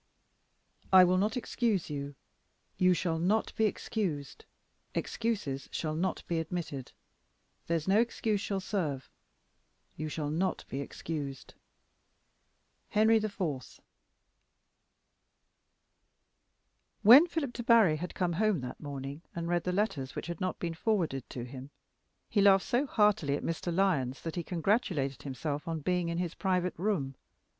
[0.91, 2.15] "I will not excuse you;
[2.75, 4.45] you shall not be excused;
[4.95, 6.91] excuses shall not be admitted;
[7.67, 9.11] there's no excuse shall serve;
[9.95, 11.53] you shall not be excused."
[12.89, 13.39] Henry IV.
[17.03, 20.57] When Philip Debarry had come home that morning and read the letters which had not
[20.57, 21.69] been forwarded to him,
[22.27, 23.71] he laughed so heartily at Mr.
[23.71, 27.13] Lyon's that he congratulated himself on being in his private room.